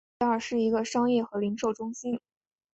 [0.17, 2.19] 安吉尔是一个商业和零售中心。